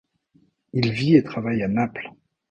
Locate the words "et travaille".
1.15-1.61